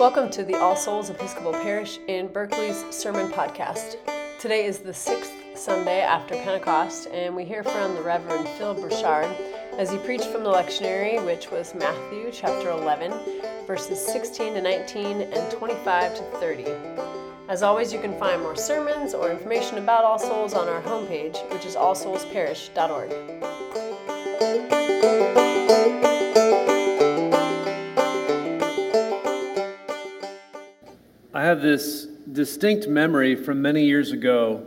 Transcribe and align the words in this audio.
Welcome 0.00 0.30
to 0.30 0.42
the 0.42 0.54
All 0.54 0.76
Souls 0.76 1.10
Episcopal 1.10 1.52
Parish 1.52 1.98
in 2.08 2.28
Berkeley's 2.28 2.86
Sermon 2.88 3.30
Podcast. 3.30 3.96
Today 4.40 4.64
is 4.64 4.78
the 4.78 4.94
sixth 4.94 5.30
Sunday 5.54 6.00
after 6.00 6.36
Pentecost, 6.36 7.08
and 7.08 7.36
we 7.36 7.44
hear 7.44 7.62
from 7.62 7.94
the 7.94 8.00
Reverend 8.00 8.48
Phil 8.56 8.74
Brochard 8.74 9.30
as 9.76 9.90
he 9.90 9.98
preached 9.98 10.24
from 10.28 10.42
the 10.42 10.48
lectionary, 10.48 11.22
which 11.26 11.50
was 11.50 11.74
Matthew 11.74 12.30
chapter 12.32 12.70
11, 12.70 13.12
verses 13.66 14.02
16 14.02 14.54
to 14.54 14.62
19 14.62 15.20
and 15.20 15.52
25 15.52 16.14
to 16.14 16.22
30. 16.38 16.64
As 17.50 17.62
always, 17.62 17.92
you 17.92 18.00
can 18.00 18.18
find 18.18 18.40
more 18.40 18.56
sermons 18.56 19.12
or 19.12 19.30
information 19.30 19.76
about 19.76 20.04
All 20.04 20.18
Souls 20.18 20.54
on 20.54 20.66
our 20.66 20.80
homepage, 20.80 21.36
which 21.52 21.66
is 21.66 21.76
allsoulsparish.org. 21.76 23.49
have 31.50 31.62
this 31.62 32.04
distinct 32.30 32.86
memory 32.86 33.34
from 33.34 33.60
many 33.60 33.84
years 33.84 34.12
ago 34.12 34.64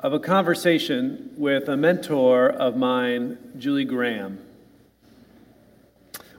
of 0.00 0.12
a 0.12 0.20
conversation 0.20 1.30
with 1.38 1.66
a 1.66 1.78
mentor 1.78 2.50
of 2.50 2.76
mine, 2.76 3.38
Julie 3.56 3.86
Graham. 3.86 4.38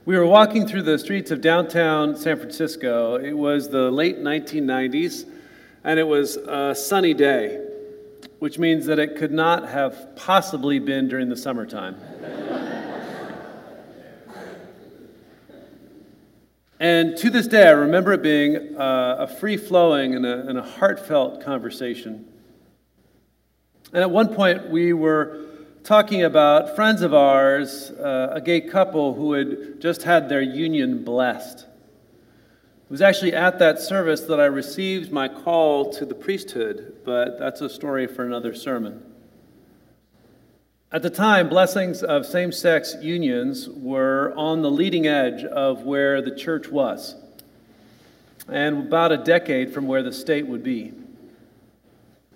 We 0.04 0.16
were 0.16 0.24
walking 0.24 0.68
through 0.68 0.82
the 0.82 1.00
streets 1.00 1.32
of 1.32 1.40
downtown 1.40 2.14
San 2.14 2.38
Francisco. 2.38 3.16
It 3.16 3.32
was 3.32 3.68
the 3.68 3.90
late 3.90 4.20
1990s, 4.20 5.24
and 5.82 5.98
it 5.98 6.06
was 6.06 6.36
a 6.36 6.72
sunny 6.72 7.12
day, 7.12 7.66
which 8.38 8.56
means 8.56 8.86
that 8.86 9.00
it 9.00 9.16
could 9.16 9.32
not 9.32 9.68
have 9.68 10.14
possibly 10.14 10.78
been 10.78 11.08
during 11.08 11.28
the 11.28 11.36
summertime. 11.36 11.96
And 16.80 17.14
to 17.18 17.28
this 17.28 17.46
day, 17.46 17.68
I 17.68 17.72
remember 17.72 18.14
it 18.14 18.22
being 18.22 18.74
uh, 18.74 19.16
a 19.18 19.26
free 19.26 19.58
flowing 19.58 20.14
and 20.14 20.24
a, 20.24 20.48
and 20.48 20.58
a 20.58 20.62
heartfelt 20.62 21.44
conversation. 21.44 22.26
And 23.92 24.02
at 24.02 24.10
one 24.10 24.34
point, 24.34 24.70
we 24.70 24.94
were 24.94 25.44
talking 25.84 26.22
about 26.22 26.74
friends 26.74 27.02
of 27.02 27.12
ours, 27.12 27.90
uh, 27.90 28.30
a 28.32 28.40
gay 28.40 28.62
couple 28.62 29.12
who 29.12 29.34
had 29.34 29.80
just 29.80 30.04
had 30.04 30.30
their 30.30 30.40
union 30.40 31.04
blessed. 31.04 31.58
It 31.58 32.90
was 32.90 33.02
actually 33.02 33.34
at 33.34 33.58
that 33.58 33.78
service 33.78 34.22
that 34.22 34.40
I 34.40 34.46
received 34.46 35.12
my 35.12 35.28
call 35.28 35.92
to 35.92 36.06
the 36.06 36.14
priesthood, 36.14 36.96
but 37.04 37.38
that's 37.38 37.60
a 37.60 37.68
story 37.68 38.06
for 38.06 38.24
another 38.24 38.54
sermon. 38.54 39.04
At 40.92 41.02
the 41.02 41.10
time, 41.10 41.48
blessings 41.48 42.02
of 42.02 42.26
same 42.26 42.50
sex 42.50 42.96
unions 43.00 43.68
were 43.68 44.34
on 44.36 44.60
the 44.60 44.70
leading 44.72 45.06
edge 45.06 45.44
of 45.44 45.84
where 45.84 46.20
the 46.20 46.34
church 46.34 46.68
was, 46.68 47.14
and 48.48 48.88
about 48.88 49.12
a 49.12 49.16
decade 49.16 49.72
from 49.72 49.86
where 49.86 50.02
the 50.02 50.12
state 50.12 50.48
would 50.48 50.64
be. 50.64 50.92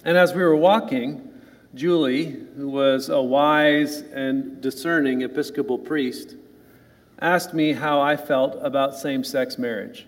And 0.05 0.16
as 0.16 0.34
we 0.34 0.42
were 0.42 0.55
walking, 0.55 1.32
Julie, 1.75 2.30
who 2.56 2.69
was 2.69 3.08
a 3.08 3.20
wise 3.20 4.02
and 4.02 4.60
discerning 4.60 5.22
Episcopal 5.22 5.78
priest, 5.78 6.36
asked 7.20 7.55
me 7.55 7.72
how 7.72 8.00
I 8.00 8.16
felt 8.16 8.56
about 8.62 8.97
same 8.97 9.25
sex 9.25 9.58
marriage. 9.58 10.06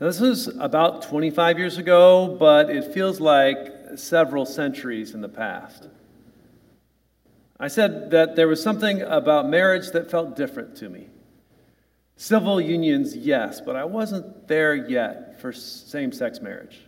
Now, 0.00 0.08
this 0.08 0.18
was 0.18 0.48
about 0.58 1.02
25 1.02 1.60
years 1.60 1.78
ago, 1.78 2.36
but 2.40 2.70
it 2.70 2.92
feels 2.92 3.20
like 3.20 3.72
several 3.94 4.44
centuries 4.44 5.14
in 5.14 5.20
the 5.20 5.28
past. 5.28 5.86
I 7.60 7.68
said 7.68 8.10
that 8.12 8.36
there 8.36 8.46
was 8.46 8.62
something 8.62 9.02
about 9.02 9.48
marriage 9.48 9.90
that 9.90 10.10
felt 10.10 10.36
different 10.36 10.76
to 10.76 10.88
me. 10.88 11.08
Civil 12.16 12.60
unions, 12.60 13.16
yes, 13.16 13.60
but 13.60 13.74
I 13.74 13.84
wasn't 13.84 14.46
there 14.46 14.74
yet 14.74 15.40
for 15.40 15.52
same 15.52 16.12
sex 16.12 16.40
marriage. 16.40 16.80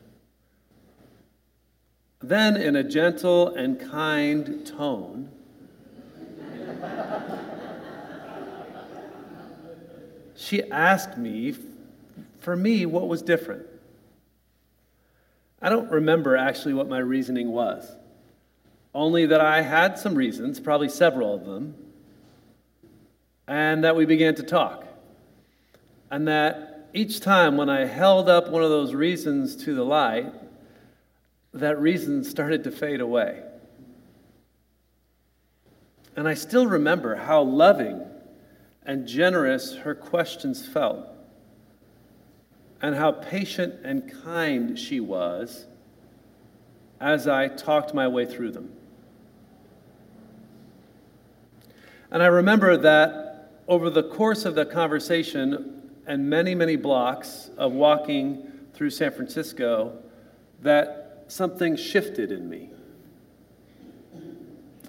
Then, 2.21 2.57
in 2.57 2.77
a 2.77 2.85
gentle 2.85 3.49
and 3.55 3.81
kind 3.81 4.65
tone, 4.67 5.31
she 10.37 10.63
asked 10.71 11.17
me, 11.17 11.57
for 12.39 12.55
me, 12.55 12.87
what 12.87 13.09
was 13.09 13.23
different. 13.23 13.67
I 15.63 15.69
don't 15.69 15.91
remember 15.91 16.37
actually 16.37 16.75
what 16.75 16.89
my 16.89 16.99
reasoning 16.99 17.51
was 17.51 17.91
only 18.95 19.27
that 19.27 19.41
I 19.41 19.63
had 19.63 19.99
some 19.99 20.15
reasons, 20.15 20.59
probably 20.59 20.89
several 20.89 21.35
of 21.35 21.45
them, 21.45 21.75
and 23.47 23.85
that 23.85 23.97
we 23.97 24.05
began 24.05 24.35
to 24.37 24.43
talk. 24.43 24.87
And 26.11 26.27
that 26.29 26.89
each 26.93 27.21
time 27.21 27.57
when 27.57 27.71
I 27.71 27.85
held 27.85 28.29
up 28.29 28.49
one 28.49 28.63
of 28.63 28.71
those 28.71 28.95
reasons 28.95 29.57
to 29.65 29.75
the 29.75 29.85
light, 29.85 30.33
that 31.55 31.81
reason 31.81 32.25
started 32.25 32.65
to 32.65 32.71
fade 32.71 33.01
away. 33.01 33.43
And 36.17 36.27
I 36.29 36.35
still 36.35 36.67
remember 36.67 37.15
how 37.15 37.43
loving 37.43 38.05
and 38.85 39.07
generous 39.07 39.77
her 39.77 39.95
questions 39.95 40.67
felt, 40.67 41.07
and 42.83 42.97
how 42.97 43.13
patient 43.13 43.75
and 43.85 44.11
kind 44.25 44.79
she 44.79 45.01
was 45.01 45.67
as 47.01 47.29
I 47.29 47.49
talked 47.49 47.95
my 47.95 48.09
way 48.09 48.27
through 48.27 48.53
them. 48.53 48.73
And 52.11 52.23
I 52.23 52.27
remember 52.27 52.77
that 52.77 53.53
over 53.69 53.89
the 53.89 54.03
course 54.03 54.45
of 54.45 54.57
the 54.57 54.67
conversation 54.67 55.93
and 56.07 56.29
many, 56.29 56.55
many 56.57 56.75
blocks 56.75 57.51
of 57.57 57.73
walking 57.73 58.51
through 58.75 58.91
San 58.91 59.13
Francisco, 59.13 59.97
that 60.63 61.25
something 61.29 61.77
shifted 61.77 62.33
in 62.33 62.49
me. 62.49 62.71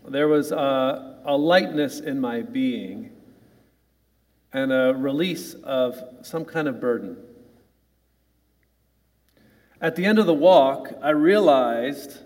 There 0.08 0.28
was 0.28 0.52
a, 0.52 1.20
a 1.24 1.38
lightness 1.38 2.00
in 2.00 2.20
my 2.20 2.42
being 2.42 3.12
and 4.52 4.72
a 4.72 4.94
release 4.98 5.54
of 5.54 6.02
some 6.24 6.44
kind 6.44 6.68
of 6.68 6.82
burden. 6.82 7.18
At 9.80 9.96
the 9.96 10.06
end 10.06 10.20
of 10.20 10.26
the 10.26 10.34
walk, 10.34 10.94
I 11.02 11.12
realized 11.12 12.18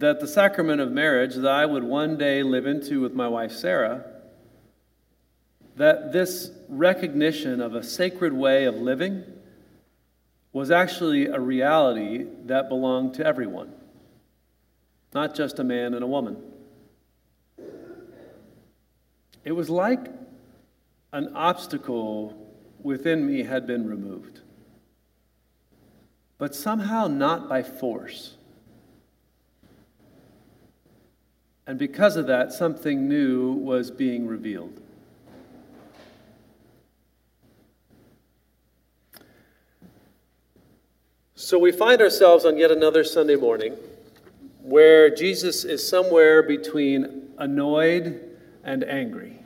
that 0.00 0.18
the 0.18 0.26
sacrament 0.26 0.80
of 0.80 0.90
marriage 0.90 1.34
that 1.34 1.52
I 1.52 1.66
would 1.66 1.84
one 1.84 2.16
day 2.16 2.42
live 2.42 2.66
into 2.66 3.02
with 3.02 3.12
my 3.12 3.28
wife 3.28 3.52
Sarah, 3.52 4.02
that 5.76 6.10
this 6.10 6.52
recognition 6.70 7.60
of 7.60 7.74
a 7.74 7.82
sacred 7.82 8.32
way 8.32 8.64
of 8.64 8.76
living 8.76 9.22
was 10.54 10.70
actually 10.70 11.26
a 11.26 11.38
reality 11.38 12.24
that 12.46 12.70
belonged 12.70 13.12
to 13.14 13.26
everyone, 13.26 13.74
not 15.12 15.34
just 15.34 15.58
a 15.58 15.64
man 15.64 15.92
and 15.92 16.02
a 16.02 16.06
woman. 16.06 16.38
It 19.44 19.52
was 19.52 19.68
like 19.68 20.06
an 21.12 21.30
obstacle 21.34 22.54
within 22.82 23.26
me 23.26 23.42
had 23.42 23.66
been 23.66 23.86
removed, 23.86 24.40
but 26.38 26.54
somehow 26.54 27.06
not 27.06 27.50
by 27.50 27.62
force. 27.62 28.36
And 31.70 31.78
because 31.78 32.16
of 32.16 32.26
that, 32.26 32.52
something 32.52 33.08
new 33.08 33.52
was 33.52 33.92
being 33.92 34.26
revealed. 34.26 34.80
So 41.36 41.60
we 41.60 41.70
find 41.70 42.02
ourselves 42.02 42.44
on 42.44 42.58
yet 42.58 42.72
another 42.72 43.04
Sunday 43.04 43.36
morning 43.36 43.76
where 44.62 45.14
Jesus 45.14 45.62
is 45.64 45.86
somewhere 45.86 46.42
between 46.42 47.28
annoyed 47.38 48.20
and 48.64 48.82
angry. 48.82 49.38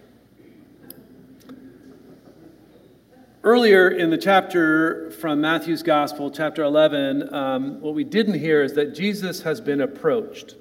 Earlier 3.43 3.91
in 3.91 4.09
the 4.09 4.17
chapter 4.17 5.11
from 5.11 5.43
Matthew's 5.43 5.83
Gospel, 5.83 6.31
chapter 6.31 6.63
11, 6.63 7.35
um, 7.35 7.81
what 7.83 7.95
we 7.95 8.03
didn't 8.03 8.39
hear 8.39 8.63
is 8.63 8.73
that 8.77 8.95
Jesus 8.95 9.43
has 9.43 9.61
been 9.61 9.83
approached 9.83 10.57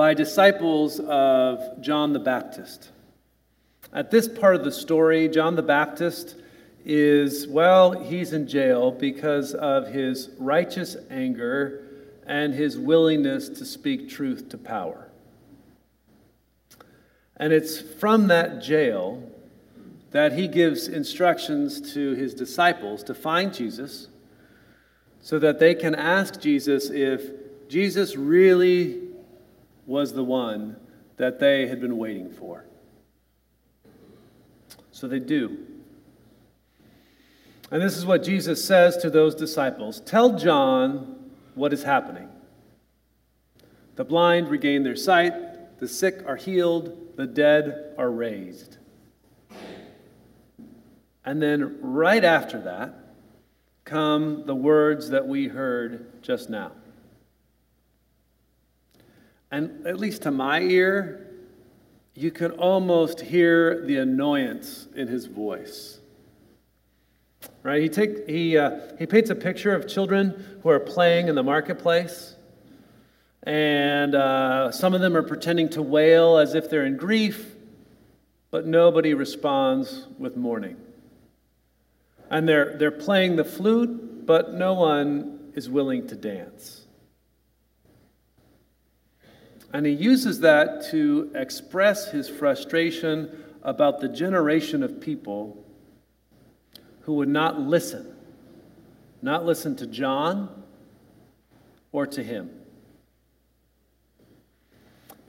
by 0.00 0.14
disciples 0.14 0.98
of 0.98 1.78
John 1.82 2.14
the 2.14 2.18
Baptist. 2.18 2.88
At 3.92 4.10
this 4.10 4.26
part 4.26 4.54
of 4.54 4.64
the 4.64 4.72
story, 4.72 5.28
John 5.28 5.56
the 5.56 5.62
Baptist 5.62 6.36
is, 6.86 7.46
well, 7.46 7.92
he's 8.02 8.32
in 8.32 8.48
jail 8.48 8.92
because 8.92 9.52
of 9.52 9.88
his 9.88 10.30
righteous 10.38 10.96
anger 11.10 11.82
and 12.26 12.54
his 12.54 12.78
willingness 12.78 13.50
to 13.50 13.66
speak 13.66 14.08
truth 14.08 14.48
to 14.48 14.56
power. 14.56 15.10
And 17.36 17.52
it's 17.52 17.78
from 17.78 18.28
that 18.28 18.62
jail 18.62 19.22
that 20.12 20.32
he 20.32 20.48
gives 20.48 20.88
instructions 20.88 21.92
to 21.92 22.14
his 22.14 22.32
disciples 22.32 23.02
to 23.02 23.12
find 23.12 23.52
Jesus 23.52 24.08
so 25.20 25.38
that 25.38 25.58
they 25.58 25.74
can 25.74 25.94
ask 25.94 26.40
Jesus 26.40 26.88
if 26.88 27.68
Jesus 27.68 28.16
really 28.16 29.09
was 29.86 30.12
the 30.12 30.24
one 30.24 30.76
that 31.16 31.38
they 31.38 31.66
had 31.66 31.80
been 31.80 31.98
waiting 31.98 32.30
for. 32.30 32.64
So 34.92 35.06
they 35.08 35.18
do. 35.18 35.58
And 37.70 37.80
this 37.80 37.96
is 37.96 38.04
what 38.04 38.22
Jesus 38.22 38.64
says 38.64 38.96
to 38.98 39.10
those 39.10 39.34
disciples 39.34 40.00
Tell 40.00 40.36
John 40.36 41.30
what 41.54 41.72
is 41.72 41.82
happening. 41.82 42.28
The 43.96 44.04
blind 44.04 44.48
regain 44.48 44.82
their 44.82 44.96
sight, 44.96 45.78
the 45.78 45.88
sick 45.88 46.22
are 46.26 46.36
healed, 46.36 47.16
the 47.16 47.26
dead 47.26 47.94
are 47.98 48.10
raised. 48.10 48.78
And 51.24 51.40
then 51.40 51.78
right 51.80 52.24
after 52.24 52.60
that 52.62 52.94
come 53.84 54.44
the 54.46 54.54
words 54.54 55.10
that 55.10 55.26
we 55.26 55.48
heard 55.48 56.22
just 56.22 56.48
now. 56.48 56.72
And 59.50 59.86
at 59.86 59.98
least 59.98 60.22
to 60.22 60.30
my 60.30 60.60
ear, 60.60 61.26
you 62.14 62.30
can 62.30 62.52
almost 62.52 63.20
hear 63.20 63.84
the 63.84 63.96
annoyance 63.96 64.86
in 64.94 65.08
his 65.08 65.26
voice. 65.26 65.98
Right? 67.62 67.82
He, 67.82 67.88
take, 67.88 68.28
he, 68.28 68.56
uh, 68.56 68.78
he 68.98 69.06
paints 69.06 69.30
a 69.30 69.34
picture 69.34 69.74
of 69.74 69.88
children 69.88 70.58
who 70.62 70.68
are 70.68 70.80
playing 70.80 71.28
in 71.28 71.34
the 71.34 71.42
marketplace. 71.42 72.34
And 73.42 74.14
uh, 74.14 74.70
some 74.70 74.94
of 74.94 75.00
them 75.00 75.16
are 75.16 75.22
pretending 75.22 75.68
to 75.70 75.82
wail 75.82 76.36
as 76.36 76.54
if 76.54 76.68
they're 76.68 76.84
in 76.84 76.96
grief, 76.96 77.54
but 78.50 78.66
nobody 78.66 79.14
responds 79.14 80.06
with 80.18 80.36
mourning. 80.36 80.76
And 82.30 82.48
they're, 82.48 82.76
they're 82.76 82.90
playing 82.90 83.36
the 83.36 83.44
flute, 83.44 84.26
but 84.26 84.54
no 84.54 84.74
one 84.74 85.52
is 85.54 85.68
willing 85.68 86.06
to 86.08 86.14
dance. 86.14 86.79
And 89.72 89.86
he 89.86 89.92
uses 89.92 90.40
that 90.40 90.86
to 90.90 91.30
express 91.34 92.10
his 92.10 92.28
frustration 92.28 93.30
about 93.62 94.00
the 94.00 94.08
generation 94.08 94.82
of 94.82 95.00
people 95.00 95.64
who 97.02 97.14
would 97.14 97.28
not 97.28 97.60
listen, 97.60 98.14
not 99.22 99.44
listen 99.44 99.76
to 99.76 99.86
John 99.86 100.64
or 101.92 102.06
to 102.06 102.22
him. 102.22 102.50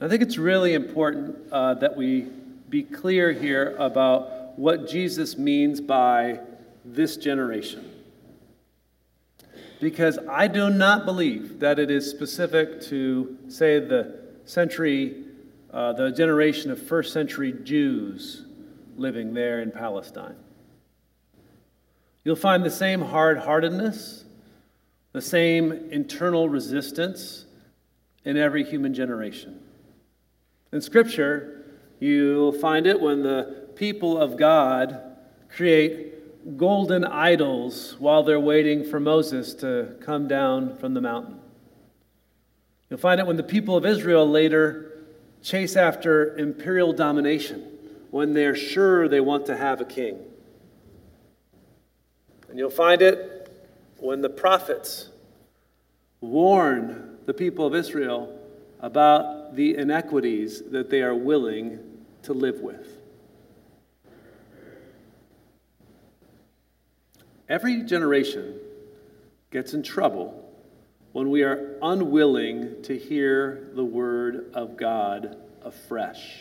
I 0.00 0.08
think 0.08 0.22
it's 0.22 0.38
really 0.38 0.74
important 0.74 1.36
uh, 1.52 1.74
that 1.74 1.96
we 1.96 2.26
be 2.68 2.82
clear 2.82 3.32
here 3.32 3.76
about 3.78 4.58
what 4.58 4.88
Jesus 4.88 5.38
means 5.38 5.80
by 5.80 6.40
this 6.84 7.16
generation. 7.16 7.88
Because 9.80 10.18
I 10.28 10.48
do 10.48 10.70
not 10.70 11.04
believe 11.04 11.60
that 11.60 11.78
it 11.78 11.90
is 11.90 12.10
specific 12.10 12.80
to, 12.82 13.36
say, 13.48 13.78
the 13.78 14.21
century, 14.44 15.24
uh, 15.72 15.92
the 15.92 16.10
generation 16.10 16.70
of 16.70 16.80
first 16.80 17.12
century 17.12 17.52
Jews 17.52 18.44
living 18.96 19.34
there 19.34 19.60
in 19.60 19.70
Palestine. 19.70 20.36
You'll 22.24 22.36
find 22.36 22.64
the 22.64 22.70
same 22.70 23.00
hard 23.00 23.38
heartedness, 23.38 24.24
the 25.12 25.22
same 25.22 25.72
internal 25.90 26.48
resistance 26.48 27.46
in 28.24 28.36
every 28.36 28.64
human 28.64 28.94
generation. 28.94 29.60
In 30.72 30.80
Scripture, 30.80 31.64
you'll 31.98 32.52
find 32.52 32.86
it 32.86 33.00
when 33.00 33.22
the 33.22 33.68
people 33.74 34.16
of 34.16 34.36
God 34.36 35.00
create 35.48 36.56
golden 36.56 37.04
idols 37.04 37.96
while 37.98 38.22
they're 38.22 38.40
waiting 38.40 38.84
for 38.84 39.00
Moses 39.00 39.54
to 39.54 39.96
come 40.00 40.28
down 40.28 40.76
from 40.76 40.94
the 40.94 41.00
mountain. 41.00 41.41
You'll 42.92 43.00
find 43.00 43.18
it 43.18 43.26
when 43.26 43.38
the 43.38 43.42
people 43.42 43.74
of 43.74 43.86
Israel 43.86 44.28
later 44.28 44.92
chase 45.42 45.76
after 45.76 46.36
imperial 46.36 46.92
domination, 46.92 47.62
when 48.10 48.34
they're 48.34 48.54
sure 48.54 49.08
they 49.08 49.18
want 49.18 49.46
to 49.46 49.56
have 49.56 49.80
a 49.80 49.86
king. 49.86 50.18
And 52.50 52.58
you'll 52.58 52.68
find 52.68 53.00
it 53.00 53.50
when 53.96 54.20
the 54.20 54.28
prophets 54.28 55.08
warn 56.20 57.16
the 57.24 57.32
people 57.32 57.66
of 57.66 57.74
Israel 57.74 58.38
about 58.78 59.56
the 59.56 59.74
inequities 59.74 60.60
that 60.72 60.90
they 60.90 61.00
are 61.00 61.14
willing 61.14 61.78
to 62.24 62.34
live 62.34 62.60
with. 62.60 62.98
Every 67.48 67.84
generation 67.84 68.60
gets 69.50 69.72
in 69.72 69.82
trouble 69.82 70.41
when 71.12 71.30
we 71.30 71.42
are 71.42 71.76
unwilling 71.82 72.82
to 72.82 72.96
hear 72.96 73.68
the 73.74 73.84
word 73.84 74.50
of 74.54 74.76
God 74.76 75.36
afresh. 75.62 76.36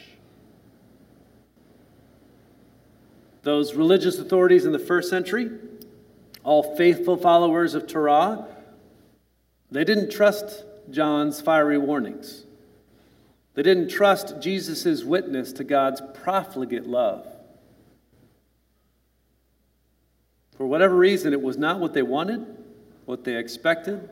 Those 3.44 3.73
religious 3.73 4.18
authorities 4.18 4.65
in 4.65 4.71
the 4.71 4.79
first 4.79 5.09
century, 5.09 5.50
all 6.44 6.75
faithful 6.75 7.18
followers 7.18 7.73
of 7.73 7.88
Torah, 7.88 8.47
they 9.71 9.83
didn't 9.83 10.12
trust 10.12 10.63
John's 10.89 11.41
fiery 11.41 11.77
warnings. 11.77 12.45
They 13.53 13.63
didn't 13.63 13.89
trust 13.89 14.39
Jesus' 14.39 15.03
witness 15.03 15.51
to 15.53 15.63
God's 15.63 16.01
profligate 16.13 16.88
love. 16.88 17.27
For 20.56 20.65
whatever 20.65 20.95
reason, 20.95 21.33
it 21.33 21.41
was 21.41 21.57
not 21.57 21.79
what 21.79 21.94
they 21.94 22.03
wanted, 22.03 22.45
what 23.06 23.23
they 23.23 23.35
expected, 23.35 24.07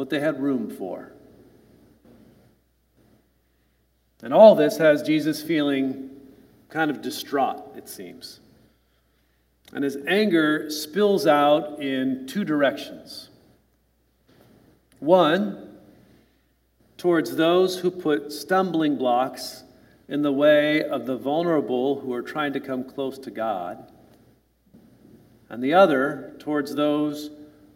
what 0.00 0.08
they 0.08 0.18
had 0.18 0.40
room 0.40 0.70
for. 0.70 1.12
And 4.22 4.32
all 4.32 4.54
this 4.54 4.78
has 4.78 5.02
Jesus 5.02 5.42
feeling 5.42 6.08
kind 6.70 6.90
of 6.90 7.02
distraught, 7.02 7.76
it 7.76 7.86
seems. 7.86 8.40
And 9.74 9.84
his 9.84 9.98
anger 10.08 10.70
spills 10.70 11.26
out 11.26 11.82
in 11.82 12.26
two 12.26 12.44
directions. 12.44 13.28
One, 15.00 15.76
towards 16.96 17.36
those 17.36 17.80
who 17.80 17.90
put 17.90 18.32
stumbling 18.32 18.96
blocks 18.96 19.64
in 20.08 20.22
the 20.22 20.32
way 20.32 20.82
of 20.82 21.04
the 21.04 21.18
vulnerable 21.18 22.00
who 22.00 22.14
are 22.14 22.22
trying 22.22 22.54
to 22.54 22.60
come 22.60 22.84
close 22.84 23.18
to 23.18 23.30
God. 23.30 23.92
And 25.50 25.62
the 25.62 25.74
other, 25.74 26.36
towards 26.38 26.74
those 26.74 27.28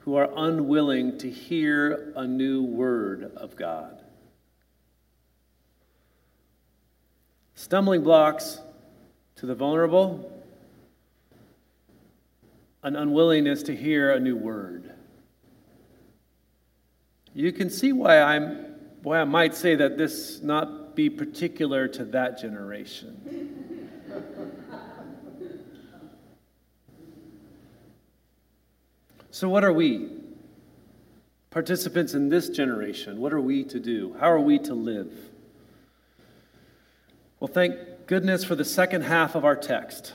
who 0.05 0.17
are 0.17 0.29
unwilling 0.37 1.17
to 1.17 1.31
hear 1.31 2.13
a 2.15 2.27
new 2.27 2.63
word 2.63 3.33
of 3.37 3.57
God. 3.57 4.03
Stumbling 7.55 8.03
blocks 8.03 8.61
to 9.37 9.47
the 9.47 9.55
vulnerable, 9.55 10.31
an 12.83 12.97
unwillingness 12.97 13.63
to 13.63 13.75
hear 13.75 14.13
a 14.13 14.21
new 14.21 14.37
word. 14.37 14.93
You 17.33 17.51
can 17.51 17.71
see 17.71 17.93
why 17.93 18.21
I'm 18.21 18.75
why 19.03 19.21
I 19.21 19.25
might 19.25 19.55
say 19.55 19.75
that 19.75 19.97
this 19.97 20.43
not 20.43 20.95
be 20.95 21.09
particular 21.09 21.89
to 21.89 22.05
that 22.07 22.39
generation. 22.39 23.44
So, 29.35 29.49
what 29.49 29.65
are 29.65 29.73
we? 29.73 30.11
Participants 31.51 32.15
in 32.15 32.29
this 32.29 32.49
generation, 32.49 33.21
what 33.21 33.33
are 33.33 33.41
we 33.41 33.65
to 33.65 33.81
do? 33.81 34.15
How 34.21 34.31
are 34.31 34.39
we 34.39 34.61
to 34.61 34.75
live? 34.75 35.13
Well, 37.41 37.49
thank 37.49 37.75
goodness 38.07 38.45
for 38.45 38.55
the 38.55 38.65
second 38.65 39.03
half 39.03 39.35
of 39.35 39.45
our 39.45 39.57
text. 39.57 40.13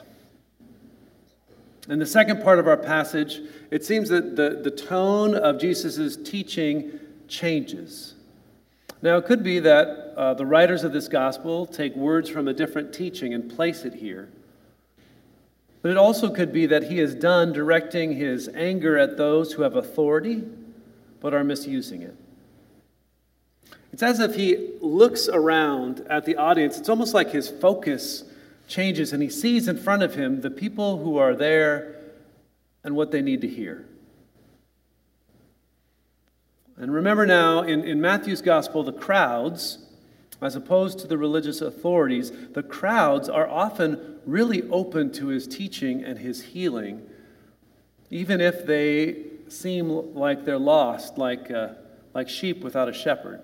In 1.89 1.99
the 1.99 2.05
second 2.05 2.41
part 2.41 2.59
of 2.59 2.67
our 2.69 2.77
passage, 2.77 3.41
it 3.71 3.83
seems 3.83 4.07
that 4.07 4.38
the, 4.38 4.61
the 4.63 4.71
tone 4.71 5.35
of 5.35 5.59
Jesus' 5.59 6.15
teaching 6.15 6.97
changes. 7.27 8.13
Now, 9.01 9.17
it 9.17 9.25
could 9.25 9.43
be 9.43 9.59
that 9.59 10.13
uh, 10.15 10.33
the 10.35 10.45
writers 10.45 10.85
of 10.85 10.93
this 10.93 11.09
gospel 11.09 11.65
take 11.65 11.93
words 11.93 12.29
from 12.29 12.47
a 12.47 12.53
different 12.53 12.93
teaching 12.93 13.33
and 13.33 13.53
place 13.53 13.83
it 13.83 13.95
here. 13.95 14.29
But 15.81 15.91
it 15.91 15.98
also 15.98 16.29
could 16.29 16.51
be 16.51 16.65
that 16.65 16.83
he 16.83 17.00
is 17.00 17.15
done 17.15 17.53
directing 17.53 18.13
his 18.13 18.50
anger 18.50 18.98
at 18.98 19.17
those 19.17 19.53
who 19.53 19.62
have 19.62 19.75
authority 19.75 20.43
but 21.21 21.33
are 21.33 21.43
misusing 21.43 22.01
it. 22.01 22.15
It's 23.91 24.03
as 24.03 24.19
if 24.19 24.36
he 24.36 24.75
looks 24.81 25.27
around 25.27 26.05
at 26.09 26.25
the 26.25 26.36
audience. 26.36 26.77
It's 26.77 26.89
almost 26.89 27.13
like 27.13 27.31
his 27.31 27.50
focus 27.50 28.24
changes 28.67 29.13
and 29.13 29.24
he 29.24 29.29
sees 29.29 29.67
in 29.67 29.77
front 29.77 30.03
of 30.03 30.15
him 30.15 30.41
the 30.41 30.51
people 30.51 30.98
who 30.98 31.17
are 31.17 31.36
there 31.36 31.95
and 32.83 32.95
what 32.95 33.12
they 33.12 33.21
need 33.21 33.41
to 33.41 33.48
hear. 33.48 33.86
And 36.77 36.93
remember 36.93 37.25
now, 37.25 37.62
in, 37.63 37.83
in 37.83 38.00
Matthew's 38.00 38.41
gospel, 38.41 38.83
the 38.83 38.93
crowds 38.93 39.79
as 40.41 40.55
opposed 40.55 41.00
to 41.00 41.08
the 41.08 41.17
religious 41.17 41.62
authorities, 41.62 42.31
the 42.53 42.63
crowds 42.63 43.27
are 43.27 43.48
often 43.48 44.19
really 44.25 44.63
open 44.69 45.12
to 45.12 45.27
his 45.27 45.48
teaching 45.48 46.03
and 46.03 46.19
his 46.19 46.41
healing, 46.41 47.08
even 48.10 48.39
if 48.39 48.65
they 48.65 49.25
seem 49.50 50.15
like 50.15 50.46
they're 50.46 50.58
lost, 50.58 51.17
like, 51.17 51.51
uh, 51.51 51.69
like 52.13 52.29
sheep 52.29 52.63
without 52.63 52.88
a 52.88 52.93
shepherd. 52.93 53.41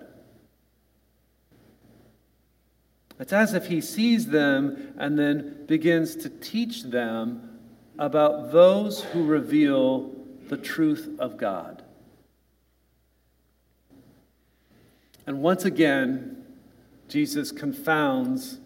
It's 3.18 3.32
as 3.32 3.54
if 3.54 3.66
he 3.66 3.80
sees 3.80 4.26
them 4.26 4.94
and 4.98 5.18
then 5.18 5.64
begins 5.66 6.16
to 6.16 6.28
teach 6.28 6.82
them 6.82 7.58
about 7.98 8.52
those 8.52 9.02
who 9.04 9.24
reveal 9.24 10.14
the 10.48 10.56
truth 10.56 11.08
of 11.18 11.36
God. 11.36 11.82
And 15.26 15.42
once 15.42 15.64
again, 15.64 16.35
Jesus 17.08 17.52
confounds 17.52 18.58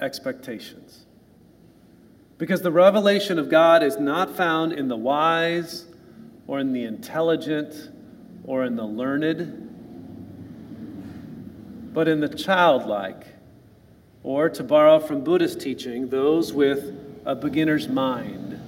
expectations. 0.00 1.06
Because 2.36 2.62
the 2.62 2.72
revelation 2.72 3.38
of 3.38 3.48
God 3.48 3.82
is 3.82 3.98
not 3.98 4.36
found 4.36 4.72
in 4.72 4.88
the 4.88 4.96
wise 4.96 5.86
or 6.46 6.58
in 6.60 6.72
the 6.72 6.84
intelligent 6.84 7.90
or 8.44 8.64
in 8.64 8.76
the 8.76 8.84
learned, 8.84 9.60
but 11.94 12.08
in 12.08 12.20
the 12.20 12.28
childlike, 12.28 13.24
or 14.22 14.48
to 14.48 14.62
borrow 14.62 14.98
from 14.98 15.22
Buddhist 15.22 15.60
teaching, 15.60 16.08
those 16.08 16.52
with 16.52 16.92
a 17.24 17.34
beginner's 17.34 17.88
mind. 17.88 18.60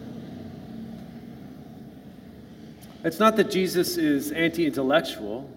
It's 3.05 3.19
not 3.19 3.37
that 3.37 3.51
Jesus 3.51 3.97
is 3.97 4.33
anti 4.33 4.67
intellectual, 4.67 5.51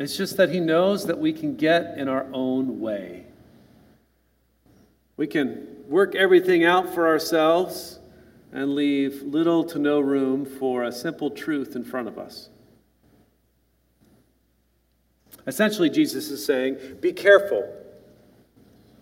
it's 0.00 0.16
just 0.16 0.38
that 0.38 0.48
he 0.48 0.60
knows 0.60 1.06
that 1.08 1.18
we 1.18 1.30
can 1.30 1.56
get 1.56 1.98
in 1.98 2.08
our 2.08 2.26
own 2.32 2.80
way. 2.80 3.26
We 5.18 5.26
can 5.26 5.66
work 5.86 6.14
everything 6.14 6.64
out 6.64 6.94
for 6.94 7.06
ourselves 7.06 7.98
and 8.50 8.74
leave 8.74 9.20
little 9.20 9.62
to 9.64 9.78
no 9.78 10.00
room 10.00 10.46
for 10.46 10.84
a 10.84 10.90
simple 10.90 11.30
truth 11.30 11.76
in 11.76 11.84
front 11.84 12.08
of 12.08 12.18
us. 12.18 12.48
Essentially, 15.46 15.90
Jesus 15.90 16.30
is 16.30 16.42
saying, 16.42 16.78
Be 17.02 17.12
careful. 17.12 17.70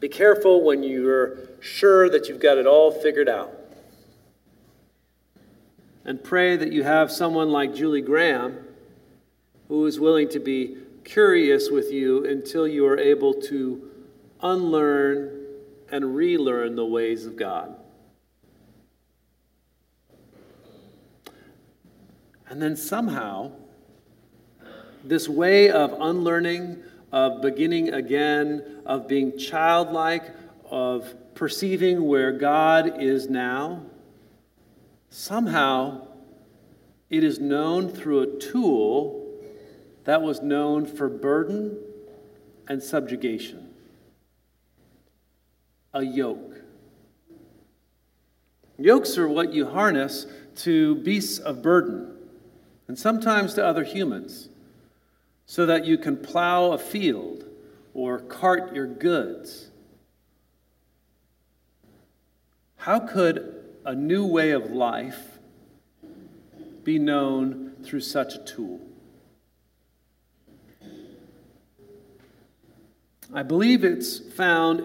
Be 0.00 0.09
careful 0.09 0.64
when 0.64 0.83
you're 0.83 1.38
sure 1.61 2.11
that 2.11 2.28
you've 2.28 2.40
got 2.40 2.59
it 2.59 2.67
all 2.67 2.90
figured 2.90 3.28
out. 3.28 3.55
And 6.05 6.25
pray 6.25 6.57
that 6.57 6.73
you 6.73 6.83
have 6.83 7.12
someone 7.12 7.52
like 7.52 7.73
Julie 7.73 8.00
Graham 8.00 8.64
who 9.69 9.87
is 9.87 10.00
willing 10.00 10.28
to 10.31 10.40
be 10.40 10.78
curious 11.09 11.71
with 11.71 11.91
you 11.91 12.27
until 12.27 12.69
you 12.69 12.87
are 12.87 12.99
able 12.99 13.33
to 13.33 13.91
unlearn 14.43 15.47
and 15.91 16.15
relearn 16.15 16.77
the 16.77 16.85
ways 16.85 17.25
of 17.25 17.35
God. 17.35 17.75
And 22.47 22.61
then 22.61 22.77
somehow, 22.77 23.53
this 25.03 25.29
way 25.31 25.71
of 25.71 25.97
unlearning, 25.99 26.83
of 27.11 27.41
beginning 27.41 27.95
again, 27.95 28.83
of 28.85 29.09
being 29.09 29.38
childlike, 29.38 30.35
of 30.71 31.15
perceiving 31.35 32.07
where 32.07 32.33
God 32.33 33.00
is 33.00 33.31
now, 33.31 33.83
somehow 35.09 36.07
it 37.09 37.25
is 37.25 37.38
known 37.38 37.88
through 37.88 38.21
a 38.21 38.38
tool 38.38 39.18
that 40.09 40.23
was 40.23 40.41
known 40.41 40.87
for 40.87 41.07
burden 41.11 41.77
and 42.67 42.83
subjugation 42.83 43.75
a 45.93 46.03
yoke. 46.03 46.62
Yokes 48.79 49.19
are 49.19 49.29
what 49.29 49.53
you 49.53 49.67
harness 49.67 50.25
to 50.57 50.95
beasts 50.95 51.38
of 51.38 51.61
burden 51.61 52.17
and 52.87 52.99
sometimes 52.99 53.53
to 53.53 53.62
other 53.62 53.85
humans 53.85 54.49
so 55.45 55.67
that 55.67 55.85
you 55.85 55.99
can 55.99 56.17
plow 56.17 56.73
a 56.73 56.79
field 56.79 57.45
or 57.93 58.19
cart 58.19 58.75
your 58.75 58.87
goods. 58.87 59.69
How 62.77 62.99
could 62.99 63.62
a 63.85 63.95
new 63.95 64.25
way 64.25 64.53
of 64.53 64.71
life 64.71 65.38
be 66.83 66.99
known 66.99 67.75
through 67.83 68.00
such 68.00 68.35
a 68.37 68.38
tool? 68.38 68.88
I 73.33 73.43
believe 73.43 73.85
it's 73.85 74.19
found 74.19 74.83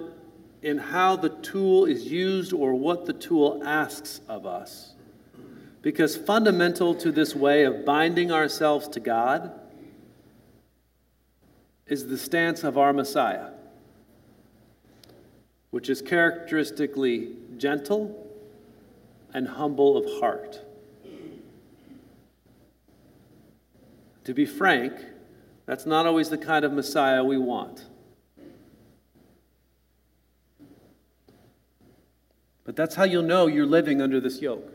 in 0.61 0.77
how 0.77 1.15
the 1.15 1.29
tool 1.29 1.85
is 1.85 2.11
used 2.11 2.51
or 2.53 2.73
what 2.73 3.05
the 3.05 3.13
tool 3.13 3.61
asks 3.63 4.21
of 4.27 4.45
us. 4.45 4.93
Because 5.81 6.15
fundamental 6.15 6.95
to 6.95 7.11
this 7.11 7.35
way 7.35 7.63
of 7.63 7.85
binding 7.85 8.31
ourselves 8.31 8.87
to 8.89 8.99
God 8.99 9.51
is 11.87 12.07
the 12.07 12.17
stance 12.17 12.63
of 12.63 12.77
our 12.77 12.93
Messiah, 12.93 13.49
which 15.71 15.89
is 15.89 16.01
characteristically 16.01 17.33
gentle 17.57 18.27
and 19.33 19.47
humble 19.47 19.97
of 19.97 20.05
heart. 20.19 20.61
To 24.23 24.33
be 24.33 24.45
frank, 24.45 24.93
that's 25.65 25.85
not 25.85 26.05
always 26.05 26.29
the 26.29 26.37
kind 26.37 26.63
of 26.63 26.71
Messiah 26.71 27.23
we 27.23 27.37
want. 27.37 27.85
But 32.65 32.75
that's 32.75 32.95
how 32.95 33.03
you'll 33.03 33.23
know 33.23 33.47
you're 33.47 33.65
living 33.65 34.01
under 34.01 34.19
this 34.19 34.41
yoke. 34.41 34.71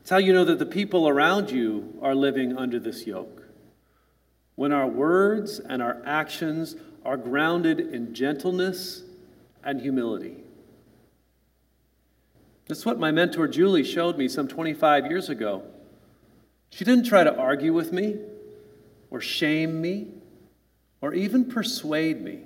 It's 0.00 0.10
how 0.10 0.18
you 0.18 0.32
know 0.32 0.44
that 0.44 0.58
the 0.58 0.66
people 0.66 1.08
around 1.08 1.50
you 1.50 1.98
are 2.02 2.14
living 2.14 2.56
under 2.56 2.78
this 2.78 3.06
yoke. 3.06 3.42
When 4.56 4.72
our 4.72 4.86
words 4.86 5.58
and 5.58 5.82
our 5.82 6.02
actions 6.04 6.76
are 7.04 7.16
grounded 7.16 7.80
in 7.80 8.14
gentleness 8.14 9.02
and 9.64 9.80
humility. 9.80 10.36
That's 12.66 12.86
what 12.86 12.98
my 12.98 13.10
mentor 13.10 13.48
Julie 13.48 13.84
showed 13.84 14.16
me 14.16 14.28
some 14.28 14.46
25 14.46 15.06
years 15.06 15.28
ago. 15.28 15.64
She 16.70 16.84
didn't 16.84 17.04
try 17.04 17.24
to 17.24 17.36
argue 17.36 17.72
with 17.72 17.92
me 17.92 18.16
or 19.10 19.20
shame 19.20 19.80
me 19.80 20.08
or 21.00 21.14
even 21.14 21.46
persuade 21.46 22.20
me. 22.22 22.42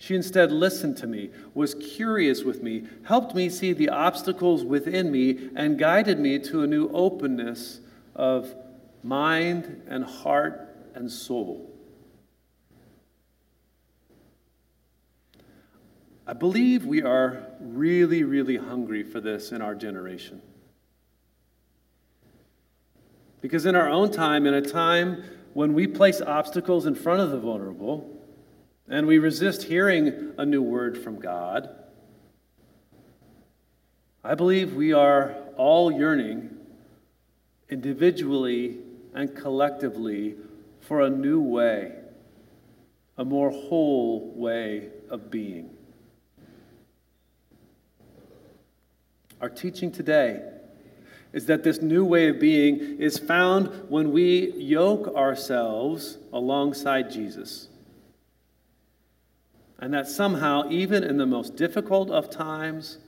She 0.00 0.14
instead 0.14 0.52
listened 0.52 0.96
to 0.98 1.08
me, 1.08 1.30
was 1.54 1.74
curious 1.74 2.44
with 2.44 2.62
me, 2.62 2.84
helped 3.04 3.34
me 3.34 3.48
see 3.48 3.72
the 3.72 3.88
obstacles 3.88 4.64
within 4.64 5.10
me, 5.10 5.50
and 5.56 5.76
guided 5.76 6.20
me 6.20 6.38
to 6.38 6.62
a 6.62 6.68
new 6.68 6.88
openness 6.92 7.80
of 8.14 8.54
mind 9.02 9.82
and 9.88 10.04
heart 10.04 10.76
and 10.94 11.10
soul. 11.10 11.68
I 16.28 16.32
believe 16.32 16.84
we 16.84 17.02
are 17.02 17.42
really, 17.58 18.22
really 18.22 18.56
hungry 18.56 19.02
for 19.02 19.20
this 19.20 19.50
in 19.50 19.60
our 19.60 19.74
generation. 19.74 20.42
Because 23.40 23.66
in 23.66 23.74
our 23.74 23.88
own 23.88 24.12
time, 24.12 24.46
in 24.46 24.54
a 24.54 24.62
time 24.62 25.24
when 25.54 25.72
we 25.72 25.88
place 25.88 26.20
obstacles 26.20 26.86
in 26.86 26.94
front 26.94 27.20
of 27.20 27.30
the 27.30 27.38
vulnerable, 27.38 28.17
and 28.88 29.06
we 29.06 29.18
resist 29.18 29.64
hearing 29.64 30.32
a 30.38 30.46
new 30.46 30.62
word 30.62 30.96
from 30.96 31.20
God, 31.20 31.68
I 34.24 34.34
believe 34.34 34.74
we 34.74 34.92
are 34.92 35.36
all 35.56 35.92
yearning 35.92 36.56
individually 37.68 38.78
and 39.14 39.34
collectively 39.34 40.36
for 40.80 41.02
a 41.02 41.10
new 41.10 41.40
way, 41.40 41.92
a 43.16 43.24
more 43.24 43.50
whole 43.50 44.32
way 44.34 44.88
of 45.10 45.30
being. 45.30 45.70
Our 49.40 49.48
teaching 49.48 49.92
today 49.92 50.42
is 51.32 51.46
that 51.46 51.62
this 51.62 51.80
new 51.80 52.04
way 52.04 52.28
of 52.28 52.40
being 52.40 52.98
is 52.98 53.18
found 53.18 53.68
when 53.88 54.12
we 54.12 54.52
yoke 54.52 55.14
ourselves 55.14 56.18
alongside 56.32 57.10
Jesus. 57.10 57.67
And 59.78 59.94
that 59.94 60.08
somehow, 60.08 60.68
even 60.70 61.04
in 61.04 61.18
the 61.18 61.26
most 61.26 61.56
difficult 61.56 62.10
of 62.10 62.30
times, 62.30 62.98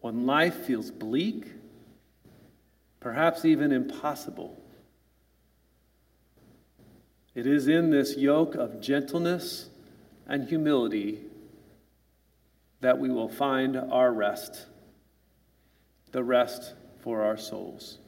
when 0.00 0.24
life 0.24 0.64
feels 0.64 0.90
bleak, 0.90 1.46
perhaps 3.00 3.44
even 3.44 3.72
impossible, 3.72 4.62
it 7.34 7.46
is 7.46 7.68
in 7.68 7.90
this 7.90 8.16
yoke 8.16 8.54
of 8.54 8.80
gentleness 8.80 9.68
and 10.26 10.48
humility 10.48 11.20
that 12.80 12.98
we 12.98 13.10
will 13.10 13.28
find 13.28 13.76
our 13.76 14.12
rest, 14.12 14.66
the 16.12 16.24
rest 16.24 16.72
for 17.00 17.22
our 17.22 17.36
souls. 17.36 17.98